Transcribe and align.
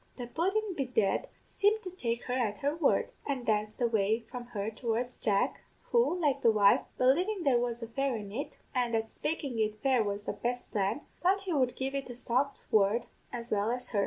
"The 0.17 0.25
pudden, 0.25 0.73
bedad, 0.73 1.27
seemed 1.45 1.83
to 1.83 1.91
take 1.91 2.23
her 2.23 2.33
at 2.33 2.57
her 2.61 2.75
word, 2.75 3.11
and 3.27 3.45
danced 3.45 3.79
away 3.79 4.21
from 4.31 4.45
her 4.45 4.71
towards 4.71 5.13
Jack, 5.15 5.61
who, 5.91 6.19
like 6.19 6.41
the 6.41 6.49
wife, 6.49 6.81
believin' 6.97 7.43
there 7.43 7.59
was 7.59 7.83
a 7.83 7.87
fairy 7.87 8.21
in 8.21 8.31
it, 8.31 8.57
an' 8.73 8.93
that 8.93 9.11
spakin' 9.11 9.59
it 9.59 9.77
fair 9.83 10.03
was 10.03 10.23
the 10.23 10.33
best 10.33 10.71
plan, 10.71 11.01
thought 11.21 11.41
he 11.41 11.53
would 11.53 11.75
give 11.75 11.93
it 11.93 12.09
a 12.09 12.15
soft 12.15 12.63
word 12.71 13.03
as 13.31 13.51
well 13.51 13.69
as 13.69 13.91
her. 13.91 13.99